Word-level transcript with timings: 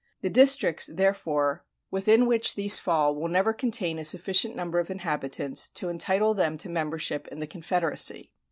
The 0.21 0.31
districts, 0.31 0.87
therefore, 0.91 1.63
within 1.91 2.25
which 2.25 2.55
these 2.55 2.79
fall 2.79 3.13
will 3.13 3.27
never 3.27 3.53
contain 3.53 3.99
a 3.99 4.03
sufficient 4.03 4.55
number 4.55 4.79
of 4.79 4.89
inhabitants 4.89 5.69
to 5.75 5.89
entitle 5.89 6.33
them 6.33 6.57
to 6.57 6.69
membership 6.69 7.27
in 7.27 7.37
the 7.37 7.45
confederacy." 7.45 8.31